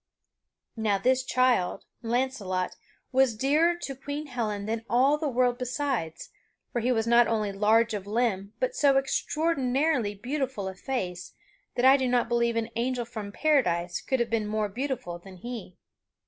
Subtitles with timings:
[0.75, 2.75] Now this child, Launcelot,
[3.11, 6.31] was dearer to Queen Helen than all the world besides,
[6.73, 11.35] for he was not only large of limb but so extraordinarily beautiful of face
[11.75, 15.37] that I do not believe an angel from Paradise could have been more beautiful than
[15.37, 15.77] he.